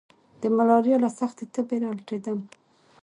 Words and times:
د 0.41 0.43
ملاريا 0.57 0.97
له 1.03 1.09
سختې 1.19 1.45
تبي 1.53 1.77
را 1.83 1.91
لټېدم. 1.97 2.39